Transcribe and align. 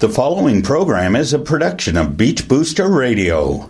The 0.00 0.08
following 0.08 0.62
program 0.62 1.16
is 1.16 1.32
a 1.32 1.40
production 1.40 1.96
of 1.96 2.16
Beach 2.16 2.46
Booster 2.46 2.86
Radio. 2.86 3.68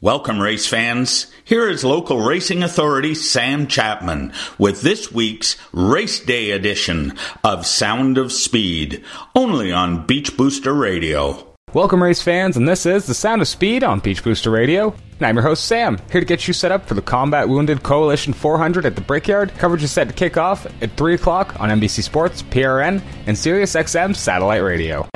Welcome, 0.00 0.40
race 0.40 0.68
fans. 0.68 1.26
Here 1.42 1.68
is 1.68 1.82
local 1.82 2.20
racing 2.20 2.62
authority 2.62 3.16
Sam 3.16 3.66
Chapman 3.66 4.32
with 4.56 4.82
this 4.82 5.10
week's 5.10 5.56
Race 5.72 6.20
Day 6.20 6.52
edition 6.52 7.18
of 7.42 7.66
Sound 7.66 8.18
of 8.18 8.30
Speed, 8.30 9.02
only 9.34 9.72
on 9.72 10.06
Beach 10.06 10.36
Booster 10.36 10.72
Radio. 10.72 11.49
Welcome, 11.72 12.02
race 12.02 12.20
fans, 12.20 12.56
and 12.56 12.66
this 12.66 12.84
is 12.84 13.06
the 13.06 13.14
Sound 13.14 13.40
of 13.42 13.46
Speed 13.46 13.84
on 13.84 14.00
Beach 14.00 14.24
Booster 14.24 14.50
Radio. 14.50 14.92
And 15.18 15.26
I'm 15.26 15.36
your 15.36 15.44
host, 15.44 15.66
Sam, 15.66 15.98
here 16.10 16.20
to 16.20 16.26
get 16.26 16.48
you 16.48 16.52
set 16.52 16.72
up 16.72 16.84
for 16.84 16.94
the 16.94 17.02
Combat 17.02 17.48
Wounded 17.48 17.84
Coalition 17.84 18.32
400 18.32 18.86
at 18.86 18.96
the 18.96 19.00
Brickyard. 19.00 19.52
Coverage 19.56 19.84
is 19.84 19.92
set 19.92 20.08
to 20.08 20.14
kick 20.14 20.36
off 20.36 20.66
at 20.82 20.90
3 20.96 21.14
o'clock 21.14 21.60
on 21.60 21.68
NBC 21.70 22.02
Sports, 22.02 22.42
PRN, 22.42 23.00
and 23.26 23.36
SiriusXM 23.36 24.16
Satellite 24.16 24.64
Radio. 24.64 25.08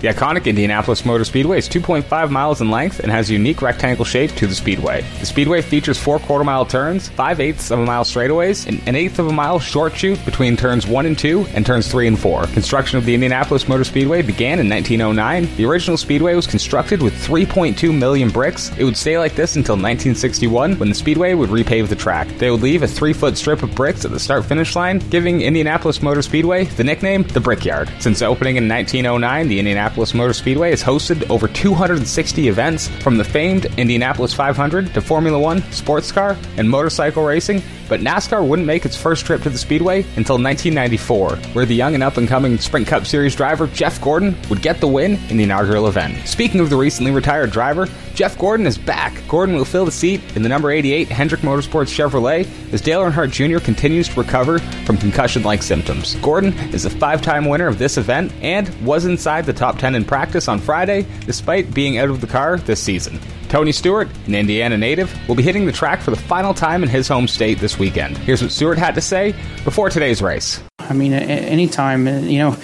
The 0.00 0.08
iconic 0.08 0.46
Indianapolis 0.46 1.04
Motor 1.04 1.26
Speedway 1.26 1.58
is 1.58 1.68
2.5 1.68 2.30
miles 2.30 2.62
in 2.62 2.70
length 2.70 3.00
and 3.00 3.12
has 3.12 3.28
a 3.28 3.34
unique 3.34 3.60
rectangle 3.60 4.06
shape 4.06 4.30
to 4.36 4.46
the 4.46 4.54
speedway. 4.54 5.04
The 5.18 5.26
speedway 5.26 5.60
features 5.60 5.98
four 5.98 6.18
quarter 6.18 6.42
mile 6.42 6.64
turns, 6.64 7.10
five 7.10 7.38
eighths 7.38 7.70
of 7.70 7.80
a 7.80 7.84
mile 7.84 8.04
straightaways, 8.04 8.66
and 8.66 8.80
an 8.88 8.96
eighth 8.96 9.18
of 9.18 9.26
a 9.26 9.32
mile 9.32 9.58
short 9.58 9.94
chute 9.94 10.24
between 10.24 10.56
turns 10.56 10.86
1 10.86 11.04
and 11.04 11.18
2 11.18 11.48
and 11.52 11.66
turns 11.66 11.90
3 11.90 12.06
and 12.06 12.18
4. 12.18 12.46
Construction 12.46 12.96
of 12.96 13.04
the 13.04 13.12
Indianapolis 13.12 13.68
Motor 13.68 13.84
Speedway 13.84 14.22
began 14.22 14.58
in 14.58 14.70
1909. 14.70 15.54
The 15.56 15.66
original 15.66 15.98
speedway 15.98 16.34
was 16.34 16.46
constructed 16.46 17.02
with 17.02 17.12
3.2 17.12 17.94
million 17.94 18.30
bricks. 18.30 18.70
It 18.78 18.84
would 18.84 18.96
stay 18.96 19.18
like 19.18 19.34
this 19.34 19.56
until 19.56 19.74
1961 19.74 20.78
when 20.78 20.88
the 20.88 20.94
speedway 20.94 21.34
would 21.34 21.50
repave 21.50 21.90
the 21.90 21.94
track. 21.94 22.26
They 22.38 22.50
would 22.50 22.62
leave 22.62 22.82
a 22.82 22.88
3 22.88 23.12
foot 23.12 23.36
strip 23.36 23.62
of 23.62 23.74
bricks 23.74 24.06
at 24.06 24.12
the 24.12 24.18
start 24.18 24.46
finish 24.46 24.74
line, 24.74 25.00
giving 25.10 25.42
Indianapolis 25.42 26.00
Motor 26.00 26.22
Speedway 26.22 26.64
the 26.64 26.84
nickname 26.84 27.24
the 27.24 27.40
Brickyard. 27.40 27.92
Since 27.98 28.22
opening 28.22 28.56
in 28.56 28.66
1909, 28.66 29.48
the 29.48 29.58
Indianapolis 29.58 29.89
Indianapolis 29.90 30.14
Motor 30.14 30.32
Speedway 30.34 30.70
has 30.70 30.84
hosted 30.84 31.28
over 31.28 31.48
260 31.48 32.46
events 32.46 32.86
from 33.02 33.16
the 33.16 33.24
famed 33.24 33.64
Indianapolis 33.76 34.32
500 34.32 34.94
to 34.94 35.00
Formula 35.00 35.36
One, 35.36 35.62
sports 35.72 36.12
car, 36.12 36.36
and 36.56 36.70
motorcycle 36.70 37.24
racing, 37.24 37.60
but 37.90 38.00
NASCAR 38.00 38.46
wouldn't 38.46 38.66
make 38.66 38.86
its 38.86 38.96
first 38.96 39.26
trip 39.26 39.42
to 39.42 39.50
the 39.50 39.58
Speedway 39.58 40.02
until 40.16 40.38
1994, 40.38 41.36
where 41.52 41.66
the 41.66 41.74
young 41.74 41.94
and 41.94 42.04
up 42.04 42.16
and 42.16 42.28
coming 42.28 42.56
Sprint 42.56 42.86
Cup 42.86 43.04
Series 43.04 43.34
driver 43.34 43.66
Jeff 43.66 44.00
Gordon 44.00 44.36
would 44.48 44.62
get 44.62 44.80
the 44.80 44.86
win 44.86 45.16
in 45.28 45.36
the 45.36 45.42
inaugural 45.42 45.88
event. 45.88 46.26
Speaking 46.26 46.60
of 46.60 46.70
the 46.70 46.76
recently 46.76 47.10
retired 47.10 47.50
driver, 47.50 47.88
Jeff 48.14 48.38
Gordon 48.38 48.66
is 48.66 48.78
back. 48.78 49.20
Gordon 49.26 49.56
will 49.56 49.64
fill 49.64 49.84
the 49.84 49.90
seat 49.90 50.20
in 50.36 50.42
the 50.42 50.48
number 50.48 50.70
88 50.70 51.08
Hendrick 51.08 51.40
Motorsports 51.40 51.90
Chevrolet 51.92 52.48
as 52.72 52.80
Dale 52.80 53.02
Earnhardt 53.02 53.32
Jr. 53.32 53.58
continues 53.58 54.08
to 54.08 54.20
recover 54.20 54.60
from 54.86 54.96
concussion 54.96 55.42
like 55.42 55.62
symptoms. 55.62 56.14
Gordon 56.16 56.52
is 56.72 56.84
a 56.84 56.90
five 56.90 57.22
time 57.22 57.44
winner 57.44 57.66
of 57.66 57.78
this 57.78 57.98
event 57.98 58.32
and 58.40 58.68
was 58.86 59.04
inside 59.04 59.46
the 59.46 59.52
top 59.52 59.78
10 59.78 59.96
in 59.96 60.04
practice 60.04 60.46
on 60.46 60.60
Friday, 60.60 61.06
despite 61.26 61.74
being 61.74 61.98
out 61.98 62.08
of 62.08 62.20
the 62.20 62.26
car 62.28 62.56
this 62.58 62.80
season. 62.80 63.18
Tony 63.50 63.72
Stewart, 63.72 64.08
an 64.28 64.36
Indiana 64.36 64.78
native, 64.78 65.12
will 65.26 65.34
be 65.34 65.42
hitting 65.42 65.66
the 65.66 65.72
track 65.72 66.02
for 66.02 66.12
the 66.12 66.16
final 66.16 66.54
time 66.54 66.84
in 66.84 66.88
his 66.88 67.08
home 67.08 67.26
state 67.26 67.58
this 67.58 67.80
weekend. 67.80 68.16
Here's 68.16 68.40
what 68.40 68.52
Stewart 68.52 68.78
had 68.78 68.94
to 68.94 69.00
say 69.00 69.32
before 69.64 69.90
today's 69.90 70.22
race. 70.22 70.62
I 70.78 70.92
mean, 70.92 71.12
anytime, 71.12 72.06
you 72.06 72.38
know, 72.38 72.56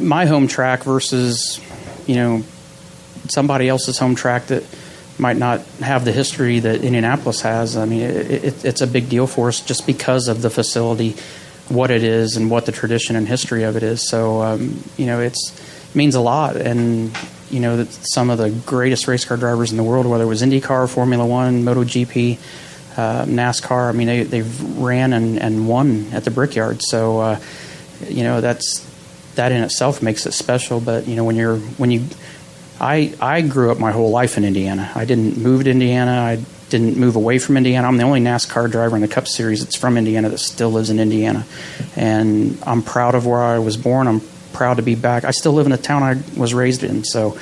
my 0.00 0.24
home 0.24 0.48
track 0.48 0.82
versus, 0.84 1.60
you 2.06 2.14
know, 2.14 2.42
somebody 3.28 3.68
else's 3.68 3.98
home 3.98 4.14
track 4.14 4.46
that 4.46 4.64
might 5.18 5.36
not 5.36 5.60
have 5.82 6.06
the 6.06 6.12
history 6.12 6.58
that 6.58 6.82
Indianapolis 6.82 7.42
has. 7.42 7.76
I 7.76 7.84
mean, 7.84 8.00
it, 8.00 8.44
it, 8.44 8.64
it's 8.64 8.80
a 8.80 8.86
big 8.86 9.10
deal 9.10 9.26
for 9.26 9.48
us 9.48 9.60
just 9.60 9.86
because 9.86 10.28
of 10.28 10.40
the 10.40 10.48
facility, 10.48 11.16
what 11.68 11.90
it 11.90 12.02
is, 12.02 12.38
and 12.38 12.50
what 12.50 12.64
the 12.64 12.72
tradition 12.72 13.14
and 13.14 13.28
history 13.28 13.64
of 13.64 13.76
it 13.76 13.82
is. 13.82 14.08
So, 14.08 14.40
um, 14.40 14.82
you 14.96 15.04
know, 15.04 15.20
it's 15.20 15.52
it 15.90 15.94
means 15.94 16.14
a 16.14 16.20
lot, 16.20 16.56
and 16.56 17.14
you 17.50 17.60
know 17.60 17.76
that 17.76 17.92
some 17.92 18.30
of 18.30 18.38
the 18.38 18.50
greatest 18.50 19.06
race 19.08 19.24
car 19.24 19.36
drivers 19.36 19.70
in 19.70 19.76
the 19.76 19.82
world, 19.82 20.06
whether 20.06 20.24
it 20.24 20.28
was 20.28 20.42
IndyCar, 20.42 20.88
Formula 20.88 21.24
One, 21.24 21.62
MotoGP, 21.62 22.38
uh, 22.96 23.24
NASCAR. 23.24 23.88
I 23.88 23.92
mean, 23.92 24.06
they 24.06 24.22
they've 24.22 24.78
ran 24.78 25.12
and, 25.12 25.38
and 25.38 25.68
won 25.68 26.06
at 26.12 26.24
the 26.24 26.30
Brickyard. 26.30 26.82
So, 26.82 27.20
uh, 27.20 27.40
you 28.08 28.24
know, 28.24 28.40
that's 28.40 28.80
that 29.34 29.52
in 29.52 29.62
itself 29.62 30.02
makes 30.02 30.26
it 30.26 30.32
special. 30.32 30.80
But 30.80 31.06
you 31.08 31.16
know, 31.16 31.24
when 31.24 31.36
you're 31.36 31.58
when 31.58 31.90
you, 31.90 32.04
I 32.80 33.14
I 33.20 33.40
grew 33.42 33.70
up 33.70 33.78
my 33.78 33.92
whole 33.92 34.10
life 34.10 34.36
in 34.36 34.44
Indiana. 34.44 34.90
I 34.94 35.04
didn't 35.04 35.38
move 35.38 35.64
to 35.64 35.70
Indiana. 35.70 36.12
I 36.12 36.44
didn't 36.70 36.96
move 36.96 37.16
away 37.16 37.38
from 37.38 37.56
Indiana. 37.56 37.86
I'm 37.86 37.96
the 37.96 38.04
only 38.04 38.20
NASCAR 38.20 38.70
driver 38.70 38.96
in 38.96 39.02
the 39.02 39.08
Cup 39.08 39.28
Series 39.28 39.62
that's 39.62 39.76
from 39.76 39.96
Indiana 39.96 40.28
that 40.30 40.38
still 40.38 40.70
lives 40.70 40.90
in 40.90 40.98
Indiana, 40.98 41.46
and 41.96 42.58
I'm 42.64 42.82
proud 42.82 43.14
of 43.14 43.26
where 43.26 43.42
I 43.42 43.58
was 43.58 43.76
born. 43.76 44.06
I'm 44.06 44.20
proud 44.54 44.76
to 44.78 44.82
be 44.82 44.94
back. 44.94 45.24
I 45.24 45.32
still 45.32 45.52
live 45.52 45.66
in 45.66 45.72
the 45.72 45.78
town 45.78 46.02
I 46.02 46.22
was 46.38 46.54
raised 46.54 46.82
in, 46.82 47.04
so 47.04 47.38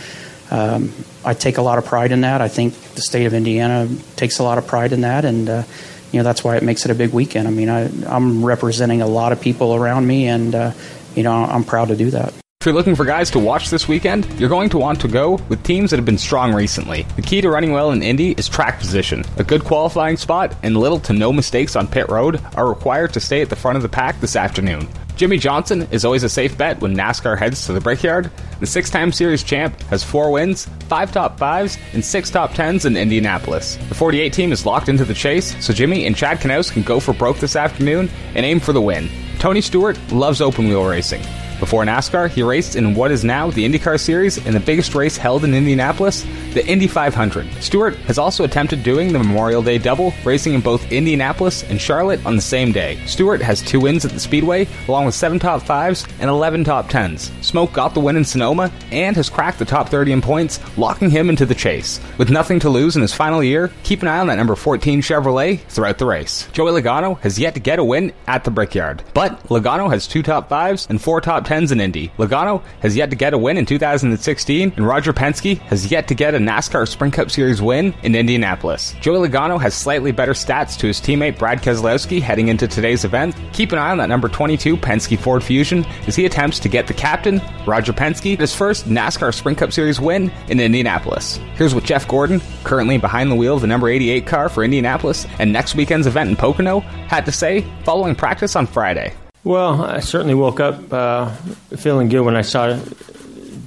um, 0.50 0.92
I 1.24 1.34
take 1.34 1.58
a 1.58 1.62
lot 1.62 1.78
of 1.78 1.86
pride 1.86 2.12
in 2.12 2.22
that. 2.22 2.40
I 2.40 2.48
think 2.48 2.74
the 2.94 3.00
state 3.00 3.26
of 3.26 3.34
Indiana 3.34 3.88
takes 4.16 4.38
a 4.38 4.42
lot 4.42 4.58
of 4.58 4.66
pride 4.66 4.92
in 4.92 5.02
that, 5.02 5.24
and 5.24 5.48
uh, 5.48 5.62
you 6.10 6.18
know 6.18 6.24
that's 6.24 6.42
why 6.42 6.56
it 6.56 6.62
makes 6.62 6.84
it 6.84 6.90
a 6.90 6.94
big 6.94 7.12
weekend. 7.12 7.46
I 7.46 7.50
mean, 7.50 7.68
I, 7.68 7.88
am 8.14 8.44
representing 8.44 9.02
a 9.02 9.06
lot 9.06 9.32
of 9.32 9.40
people 9.40 9.74
around 9.74 10.06
me, 10.06 10.26
and 10.26 10.54
uh, 10.54 10.72
you 11.14 11.22
know 11.22 11.32
I'm 11.32 11.64
proud 11.64 11.88
to 11.88 11.96
do 11.96 12.10
that. 12.10 12.41
If 12.62 12.66
you're 12.66 12.76
looking 12.76 12.94
for 12.94 13.04
guys 13.04 13.28
to 13.32 13.40
watch 13.40 13.70
this 13.70 13.88
weekend, 13.88 14.24
you're 14.38 14.48
going 14.48 14.68
to 14.68 14.78
want 14.78 15.00
to 15.00 15.08
go 15.08 15.32
with 15.48 15.64
teams 15.64 15.90
that 15.90 15.96
have 15.96 16.06
been 16.06 16.16
strong 16.16 16.54
recently. 16.54 17.02
The 17.16 17.22
key 17.22 17.40
to 17.40 17.50
running 17.50 17.72
well 17.72 17.90
in 17.90 18.04
Indy 18.04 18.36
is 18.38 18.48
track 18.48 18.78
position. 18.78 19.24
A 19.38 19.42
good 19.42 19.64
qualifying 19.64 20.16
spot 20.16 20.54
and 20.62 20.76
little 20.76 21.00
to 21.00 21.12
no 21.12 21.32
mistakes 21.32 21.74
on 21.74 21.88
pit 21.88 22.08
road 22.08 22.40
are 22.54 22.68
required 22.68 23.14
to 23.14 23.20
stay 23.20 23.42
at 23.42 23.50
the 23.50 23.56
front 23.56 23.78
of 23.78 23.82
the 23.82 23.88
pack 23.88 24.20
this 24.20 24.36
afternoon. 24.36 24.86
Jimmie 25.16 25.38
Johnson 25.38 25.88
is 25.90 26.04
always 26.04 26.22
a 26.22 26.28
safe 26.28 26.56
bet 26.56 26.80
when 26.80 26.96
NASCAR 26.96 27.36
heads 27.36 27.66
to 27.66 27.72
the 27.72 27.80
Brickyard. 27.80 28.30
The 28.60 28.66
six 28.68 28.90
time 28.90 29.10
series 29.10 29.42
champ 29.42 29.80
has 29.90 30.04
four 30.04 30.30
wins, 30.30 30.66
five 30.88 31.10
top 31.10 31.40
fives, 31.40 31.76
and 31.94 32.04
six 32.04 32.30
top 32.30 32.54
tens 32.54 32.84
in 32.84 32.96
Indianapolis. 32.96 33.74
The 33.88 33.96
48 33.96 34.32
team 34.32 34.52
is 34.52 34.64
locked 34.64 34.88
into 34.88 35.04
the 35.04 35.14
chase, 35.14 35.56
so 35.58 35.72
Jimmy 35.72 36.06
and 36.06 36.14
Chad 36.14 36.38
Knaus 36.38 36.70
can 36.70 36.84
go 36.84 37.00
for 37.00 37.12
broke 37.12 37.38
this 37.38 37.56
afternoon 37.56 38.08
and 38.36 38.46
aim 38.46 38.60
for 38.60 38.72
the 38.72 38.80
win. 38.80 39.08
Tony 39.40 39.60
Stewart 39.60 39.98
loves 40.12 40.40
open 40.40 40.68
wheel 40.68 40.84
racing. 40.84 41.22
Before 41.62 41.84
NASCAR, 41.84 42.28
he 42.28 42.42
raced 42.42 42.74
in 42.74 42.92
what 42.96 43.12
is 43.12 43.22
now 43.22 43.48
the 43.52 43.64
IndyCar 43.64 44.00
Series 44.00 44.36
and 44.36 44.52
the 44.52 44.58
biggest 44.58 44.96
race 44.96 45.16
held 45.16 45.44
in 45.44 45.54
Indianapolis, 45.54 46.26
the 46.54 46.66
Indy 46.66 46.86
500. 46.86 47.50
Stewart 47.62 47.94
has 48.06 48.18
also 48.18 48.44
attempted 48.44 48.82
doing 48.82 49.12
the 49.12 49.18
Memorial 49.18 49.62
Day 49.62 49.78
double, 49.78 50.12
racing 50.24 50.54
in 50.54 50.60
both 50.60 50.90
Indianapolis 50.92 51.62
and 51.64 51.80
Charlotte 51.80 52.24
on 52.26 52.36
the 52.36 52.42
same 52.42 52.72
day. 52.72 52.98
Stewart 53.06 53.40
has 53.40 53.62
two 53.62 53.80
wins 53.80 54.04
at 54.04 54.12
the 54.12 54.20
Speedway, 54.20 54.68
along 54.88 55.06
with 55.06 55.14
seven 55.14 55.38
top 55.38 55.62
fives 55.62 56.06
and 56.20 56.28
11 56.28 56.64
top 56.64 56.88
tens. 56.88 57.30
Smoke 57.40 57.72
got 57.72 57.94
the 57.94 58.00
win 58.00 58.16
in 58.16 58.24
Sonoma 58.24 58.70
and 58.90 59.16
has 59.16 59.30
cracked 59.30 59.58
the 59.58 59.64
top 59.64 59.88
30 59.88 60.12
in 60.12 60.22
points, 60.22 60.60
locking 60.76 61.10
him 61.10 61.30
into 61.30 61.46
the 61.46 61.54
chase. 61.54 62.00
With 62.18 62.30
nothing 62.30 62.60
to 62.60 62.70
lose 62.70 62.96
in 62.96 63.02
his 63.02 63.14
final 63.14 63.42
year, 63.42 63.70
keep 63.82 64.02
an 64.02 64.08
eye 64.08 64.18
on 64.18 64.26
that 64.26 64.36
number 64.36 64.54
14 64.54 65.00
Chevrolet 65.00 65.60
throughout 65.68 65.98
the 65.98 66.06
race. 66.06 66.48
Joey 66.52 66.80
Logano 66.80 67.18
has 67.20 67.38
yet 67.38 67.54
to 67.54 67.60
get 67.60 67.78
a 67.78 67.84
win 67.84 68.12
at 68.26 68.44
the 68.44 68.50
Brickyard, 68.50 69.02
but 69.14 69.42
Logano 69.48 69.90
has 69.90 70.06
two 70.06 70.22
top 70.22 70.48
fives 70.48 70.86
and 70.90 71.00
four 71.00 71.20
top 71.20 71.44
tens 71.44 71.72
in 71.72 71.80
Indy. 71.80 72.12
Logano 72.18 72.62
has 72.80 72.96
yet 72.96 73.10
to 73.10 73.16
get 73.16 73.34
a 73.34 73.38
win 73.38 73.56
in 73.56 73.66
2016, 73.66 74.72
and 74.76 74.86
Roger 74.86 75.12
Penske 75.12 75.58
has 75.58 75.90
yet 75.90 76.08
to 76.08 76.14
get 76.14 76.34
a 76.34 76.41
NASCAR 76.46 76.86
Sprint 76.86 77.14
Cup 77.14 77.30
Series 77.30 77.62
win 77.62 77.94
in 78.02 78.14
Indianapolis. 78.14 78.94
Joey 79.00 79.28
Logano 79.28 79.60
has 79.60 79.74
slightly 79.74 80.12
better 80.12 80.32
stats 80.32 80.76
to 80.78 80.86
his 80.86 81.00
teammate 81.00 81.38
Brad 81.38 81.62
Keselowski 81.62 82.20
heading 82.20 82.48
into 82.48 82.68
today's 82.68 83.04
event. 83.04 83.34
Keep 83.52 83.72
an 83.72 83.78
eye 83.78 83.90
on 83.90 83.98
that 83.98 84.08
number 84.08 84.28
22 84.28 84.76
Penske 84.76 85.18
Ford 85.18 85.42
Fusion 85.42 85.84
as 86.06 86.16
he 86.16 86.26
attempts 86.26 86.58
to 86.60 86.68
get 86.68 86.86
the 86.86 86.94
captain, 86.94 87.40
Roger 87.66 87.92
Penske, 87.92 88.38
his 88.38 88.54
first 88.54 88.86
NASCAR 88.86 89.34
Sprint 89.34 89.58
Cup 89.58 89.72
Series 89.72 90.00
win 90.00 90.30
in 90.48 90.60
Indianapolis. 90.60 91.38
Here's 91.54 91.74
what 91.74 91.84
Jeff 91.84 92.06
Gordon, 92.08 92.40
currently 92.64 92.98
behind 92.98 93.30
the 93.30 93.36
wheel 93.36 93.54
of 93.54 93.60
the 93.60 93.66
number 93.66 93.88
88 93.88 94.26
car 94.26 94.48
for 94.48 94.64
Indianapolis 94.64 95.26
and 95.38 95.52
next 95.52 95.74
weekend's 95.74 96.06
event 96.06 96.30
in 96.30 96.36
Pocono, 96.36 96.80
had 96.80 97.24
to 97.26 97.32
say 97.32 97.66
following 97.84 98.14
practice 98.14 98.56
on 98.56 98.66
Friday. 98.66 99.12
Well, 99.44 99.82
I 99.82 100.00
certainly 100.00 100.34
woke 100.34 100.60
up 100.60 100.92
uh, 100.92 101.30
feeling 101.76 102.08
good 102.08 102.20
when 102.20 102.36
I 102.36 102.42
saw 102.42 102.78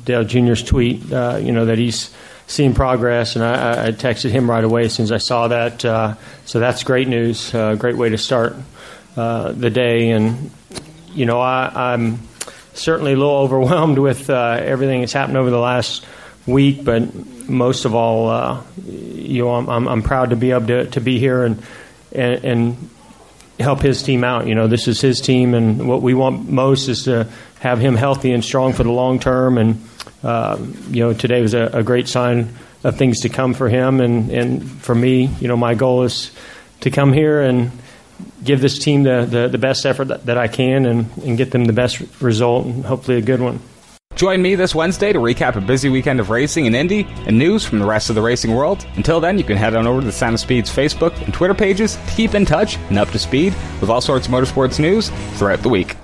Dale 0.06 0.24
Jr.'s 0.24 0.64
tweet, 0.64 1.12
uh, 1.12 1.40
you 1.42 1.52
know, 1.52 1.66
that 1.66 1.78
he's 1.78 2.16
seen 2.48 2.74
progress, 2.74 3.36
and 3.36 3.44
I, 3.44 3.88
I, 3.88 3.92
texted 3.92 4.30
him 4.30 4.50
right 4.50 4.64
away 4.64 4.86
as 4.86 4.94
soon 4.94 5.06
as 5.06 5.12
I 5.12 5.18
saw 5.18 5.48
that. 5.48 5.84
Uh, 5.84 6.16
so 6.46 6.60
that's 6.60 6.84
great 6.84 7.08
news, 7.08 7.54
uh, 7.54 7.76
great 7.76 7.98
way 7.98 8.10
to 8.10 8.18
start 8.18 8.56
uh, 9.18 9.52
the 9.52 9.70
day. 9.70 10.12
And, 10.12 10.52
you 11.10 11.26
know, 11.26 11.40
I, 11.40 11.94
am 11.94 12.20
certainly 12.74 13.14
a 13.14 13.16
little 13.16 13.38
overwhelmed 13.38 13.98
with 13.98 14.30
uh, 14.30 14.60
everything 14.62 15.02
that's 15.02 15.14
happened 15.14 15.38
over 15.38 15.50
the 15.50 15.60
last 15.60 16.06
week, 16.46 16.84
but 16.84 17.14
most 17.50 17.86
of 17.86 17.96
all, 17.96 18.64
you 18.86 19.44
know, 19.44 19.56
I'm, 19.56 19.88
I'm, 19.88 20.04
proud 20.04 20.30
to 20.30 20.36
be 20.36 20.52
able 20.52 20.68
to, 20.68 20.86
to 20.92 21.02
be 21.02 21.18
here 21.18 21.44
and, 21.44 21.64
and, 22.12 22.46
and 22.46 22.90
help 23.60 23.82
his 23.82 24.04
team 24.04 24.24
out. 24.24 24.48
You 24.48 24.54
know, 24.54 24.68
this 24.68 24.88
is 24.88 25.02
his 25.02 25.22
team, 25.22 25.54
and 25.54 25.88
what 25.88 26.02
we 26.02 26.14
want 26.14 26.50
most 26.50 26.88
is 26.88 27.06
to 27.06 27.28
have 27.66 27.80
him 27.80 27.96
healthy 27.96 28.32
and 28.32 28.44
strong 28.44 28.74
for 28.74 28.84
the 28.84 28.92
long 28.92 29.20
term. 29.20 29.58
And 29.58 29.84
uh, 30.24 30.58
you 30.90 31.04
know, 31.04 31.14
today 31.14 31.42
was 31.42 31.56
a, 31.56 31.70
a, 31.74 31.84
great 31.84 32.08
sign 32.08 32.54
of 32.84 32.96
things 32.96 33.22
to 33.22 33.30
come 33.30 33.56
for 33.56 33.68
him. 33.68 34.02
And, 34.02 34.30
and 34.30 34.72
for 34.82 34.94
me, 34.94 35.26
you 35.40 35.48
know, 35.48 35.58
my 35.58 35.74
goal 35.74 36.04
is 36.04 36.32
to 36.82 36.92
come 36.92 37.12
here 37.12 37.42
and 37.42 37.72
give 38.44 38.62
this 38.62 38.78
team 38.78 39.02
the, 39.02 39.26
the, 39.28 39.48
the 39.48 39.58
best 39.58 39.84
effort 39.86 40.06
that, 40.10 40.28
that 40.28 40.38
I 40.38 40.48
can 40.48 40.86
and, 40.86 41.18
and 41.24 41.38
get 41.38 41.50
them 41.50 41.66
the 41.66 41.74
best 41.74 42.00
result 42.22 42.68
and 42.68 42.86
hopefully 42.86 43.18
a 43.18 43.22
good 43.22 43.42
one. 43.42 43.60
Join 44.14 44.42
me 44.42 44.54
this 44.54 44.76
Wednesday 44.76 45.12
to 45.12 45.20
recap 45.20 45.56
a 45.56 45.62
busy 45.62 45.90
weekend 45.90 46.20
of 46.20 46.30
racing 46.30 46.68
in 46.68 46.76
Indy 46.76 47.06
and 47.26 47.38
news 47.38 47.66
from 47.66 47.80
the 47.80 47.86
rest 47.86 48.10
of 48.10 48.16
the 48.16 48.22
racing 48.22 48.54
world. 48.54 48.86
Until 48.96 49.20
then, 49.20 49.40
you 49.40 49.44
can 49.44 49.58
head 49.58 49.76
on 49.76 49.88
over 49.88 50.02
to 50.02 50.06
the 50.06 50.14
Sound 50.14 50.36
of 50.36 50.40
Speed's 50.40 50.70
Facebook 50.70 51.20
and 51.24 51.34
Twitter 51.34 51.56
pages 51.56 51.96
to 51.96 52.12
keep 52.12 52.36
in 52.36 52.46
touch 52.46 52.78
and 52.90 53.00
up 53.00 53.10
to 53.10 53.20
speed 53.20 53.54
with 53.82 53.90
all 53.90 54.02
sorts 54.02 54.28
of 54.28 54.34
motorsports 54.34 54.80
news 54.80 55.10
throughout 55.38 55.62
the 55.64 55.70
week. 55.70 55.98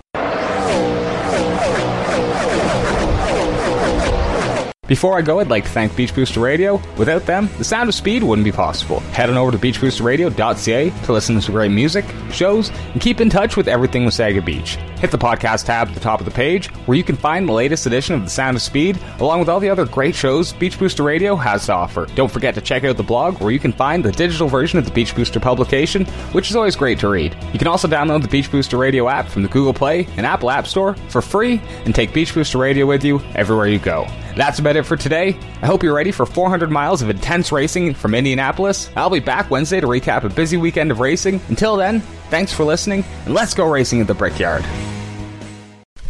Before 4.92 5.18
I 5.18 5.22
go, 5.22 5.40
I'd 5.40 5.48
like 5.48 5.64
to 5.64 5.70
thank 5.70 5.96
Beach 5.96 6.14
Booster 6.14 6.42
Radio. 6.42 6.76
Without 6.98 7.26
them, 7.26 7.48
the 7.58 7.64
sound 7.64 7.88
of 7.88 7.96
speed 7.96 8.24
wouldn't 8.24 8.44
be 8.44 8.52
possible. 8.52 9.00
Head 9.12 9.30
on 9.30 9.38
over 9.38 9.50
to 9.50 9.58
beachboosterradio.ca 9.58 10.90
to 10.90 11.14
listen 11.14 11.40
to 11.40 11.52
great 11.54 11.72
music, 11.72 12.04
shows, 12.30 12.72
and 12.92 13.00
keep 13.00 13.22
in 13.22 13.30
touch 13.30 13.56
with 13.56 13.70
everything 13.70 14.04
Wasaga 14.04 14.44
Beach. 14.44 14.76
Hit 15.00 15.10
the 15.10 15.18
podcast 15.18 15.64
tab 15.64 15.88
at 15.88 15.94
the 15.94 16.02
top 16.02 16.20
of 16.20 16.26
the 16.26 16.32
page, 16.32 16.68
where 16.88 16.98
you 16.98 17.06
can 17.06 17.16
find 17.16 17.48
the 17.48 17.54
latest 17.54 17.86
edition 17.86 18.16
of 18.16 18.26
The 18.26 18.30
Sound 18.30 18.58
of 18.58 18.62
Speed, 18.62 19.00
along 19.20 19.40
with 19.40 19.48
all 19.48 19.62
the 19.62 19.70
other 19.70 19.86
great 19.86 20.14
shows 20.14 20.52
Beach 20.52 20.78
Booster 20.78 21.04
Radio 21.04 21.38
has 21.38 21.68
to 21.68 21.74
offer. 21.74 22.06
Don't 22.08 22.30
forget 22.30 22.54
to 22.56 22.62
check 22.62 22.84
out 22.84 22.98
the 22.98 23.04
blog, 23.04 23.40
where 23.40 23.52
you 23.52 23.60
can 23.60 23.72
find 23.72 24.04
the 24.04 24.12
digital 24.12 24.50
version 24.50 24.78
of 24.78 24.84
the 24.84 24.92
Beach 24.92 25.16
Booster 25.16 25.40
publication, 25.40 26.06
which 26.34 26.50
is 26.50 26.58
always 26.58 26.76
great 26.76 27.00
to 27.00 27.08
read. 27.08 27.34
You 27.54 27.60
can 27.60 27.70
also 27.70 27.88
download 27.88 28.24
the 28.24 28.28
Beach 28.28 28.52
Booster 28.52 28.76
Radio 28.76 29.08
app 29.08 29.30
from 29.30 29.42
the 29.42 29.48
Google 29.48 29.74
Play 29.74 30.06
and 30.18 30.26
Apple 30.26 30.52
App 30.52 30.68
Store 30.68 30.96
for 31.08 31.22
free, 31.22 31.62
and 31.86 31.96
take 31.96 32.14
Beach 32.14 32.34
Booster 32.34 32.58
Radio 32.58 32.86
with 32.86 33.06
you 33.06 33.22
everywhere 33.36 33.70
you 33.70 33.80
go. 33.80 34.06
That's 34.36 34.60
about 34.60 34.76
it 34.76 34.84
for 34.84 34.96
today. 34.96 35.38
I 35.62 35.66
hope 35.66 35.84
you're 35.84 35.96
ready 35.96 36.12
for 36.12 36.26
400 36.26 36.72
miles 36.72 37.02
of 37.02 37.10
intense 37.10 37.52
racing 37.52 37.94
from 37.94 38.16
Indianapolis. 38.16 38.90
I'll 38.96 39.10
be 39.10 39.20
back 39.20 39.52
Wednesday 39.52 39.80
to 39.82 39.88
recap 39.88 40.24
a 40.24 40.30
busy 40.30 40.58
weekend 40.58 40.92
of 40.92 41.00
racing. 41.00 41.42
Until 41.50 41.76
then, 41.76 42.00
thanks 42.30 42.54
for 42.54 42.64
listening, 42.64 43.04
and 43.26 43.34
let's 43.34 43.54
go 43.54 43.70
racing 43.70 44.02
at 44.02 44.08
the 44.08 44.14
Brickyard. 44.14 44.64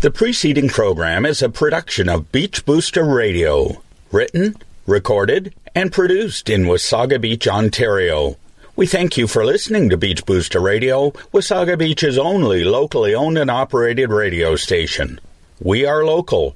The 0.01 0.11
preceding 0.11 0.69
program 0.69 1.25
is 1.25 1.41
a 1.41 1.49
production 1.49 2.09
of 2.09 2.31
Beach 2.31 2.65
Booster 2.65 3.03
Radio, 3.03 3.81
written, 4.11 4.55
recorded, 4.87 5.53
and 5.75 5.91
produced 5.91 6.49
in 6.49 6.63
Wasaga 6.63 7.21
Beach, 7.21 7.47
Ontario. 7.47 8.37
We 8.75 8.87
thank 8.87 9.17
you 9.17 9.27
for 9.27 9.45
listening 9.45 9.89
to 9.89 9.97
Beach 9.97 10.25
Booster 10.25 10.59
Radio, 10.59 11.11
Wasaga 11.33 11.77
Beach's 11.77 12.17
only 12.17 12.63
locally 12.63 13.13
owned 13.13 13.37
and 13.37 13.51
operated 13.51 14.09
radio 14.09 14.55
station. 14.55 15.19
We 15.59 15.85
are 15.85 16.03
local. 16.03 16.55